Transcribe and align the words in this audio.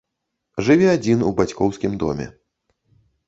Жыве 0.69 0.87
адзін 0.93 1.19
у 1.27 1.29
бацькоўскім 1.39 1.93
доме. 2.05 2.27